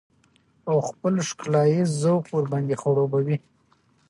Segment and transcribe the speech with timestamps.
[0.69, 3.37] او خپل ښکلاييز ذوق ورباندې خړوبه وي.